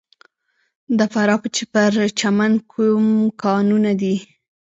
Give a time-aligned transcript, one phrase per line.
[0.97, 1.47] د فراه په
[1.93, 3.07] پرچمن کې کوم
[3.43, 4.15] کانونه دي؟